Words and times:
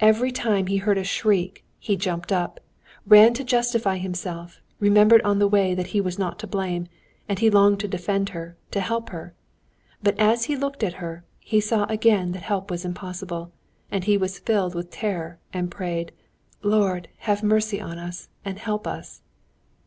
Every 0.00 0.32
time 0.32 0.68
he 0.68 0.78
heard 0.78 0.96
a 0.96 1.04
shriek, 1.04 1.62
he 1.78 1.94
jumped 1.94 2.32
up, 2.32 2.58
ran 3.06 3.34
to 3.34 3.44
justify 3.44 3.98
himself, 3.98 4.62
remembered 4.80 5.20
on 5.24 5.40
the 5.40 5.46
way 5.46 5.74
that 5.74 5.88
he 5.88 6.00
was 6.00 6.18
not 6.18 6.38
to 6.38 6.46
blame, 6.46 6.86
and 7.28 7.38
he 7.38 7.50
longed 7.50 7.78
to 7.80 7.86
defend 7.86 8.30
her, 8.30 8.56
to 8.70 8.80
help 8.80 9.10
her. 9.10 9.34
But 10.02 10.18
as 10.18 10.44
he 10.44 10.56
looked 10.56 10.82
at 10.82 10.94
her, 11.04 11.22
he 11.38 11.60
saw 11.60 11.84
again 11.90 12.32
that 12.32 12.44
help 12.44 12.70
was 12.70 12.86
impossible, 12.86 13.52
and 13.90 14.04
he 14.04 14.16
was 14.16 14.38
filled 14.38 14.74
with 14.74 14.88
terror 14.90 15.38
and 15.52 15.70
prayed: 15.70 16.12
"Lord, 16.62 17.08
have 17.28 17.42
mercy 17.42 17.78
on 17.78 17.98
us, 17.98 18.30
and 18.46 18.58
help 18.58 18.86
us!" 18.86 19.20